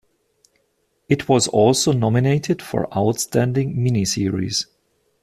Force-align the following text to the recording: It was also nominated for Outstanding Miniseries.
It 1.09 1.29
was 1.29 1.47
also 1.47 1.91
nominated 1.91 2.59
for 2.59 2.91
Outstanding 2.91 3.77
Miniseries. 3.77 4.65